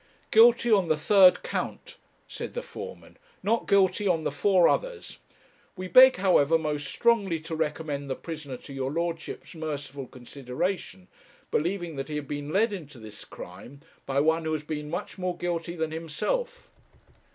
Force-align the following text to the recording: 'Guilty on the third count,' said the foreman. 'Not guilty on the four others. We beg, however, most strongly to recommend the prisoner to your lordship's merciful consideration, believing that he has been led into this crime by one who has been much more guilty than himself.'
'Guilty 0.31 0.71
on 0.71 0.87
the 0.87 0.97
third 0.97 1.43
count,' 1.43 1.97
said 2.27 2.55
the 2.55 2.63
foreman. 2.63 3.17
'Not 3.43 3.67
guilty 3.67 4.07
on 4.07 4.23
the 4.23 4.31
four 4.31 4.67
others. 4.67 5.19
We 5.75 5.87
beg, 5.87 6.15
however, 6.15 6.57
most 6.57 6.87
strongly 6.87 7.39
to 7.41 7.55
recommend 7.55 8.09
the 8.09 8.15
prisoner 8.15 8.57
to 8.57 8.73
your 8.73 8.89
lordship's 8.89 9.53
merciful 9.53 10.07
consideration, 10.07 11.07
believing 11.51 11.97
that 11.97 12.09
he 12.09 12.15
has 12.15 12.25
been 12.25 12.51
led 12.51 12.73
into 12.73 12.97
this 12.97 13.23
crime 13.23 13.81
by 14.07 14.19
one 14.21 14.43
who 14.45 14.53
has 14.53 14.63
been 14.63 14.89
much 14.89 15.19
more 15.19 15.37
guilty 15.37 15.75
than 15.75 15.91
himself.' 15.91 16.71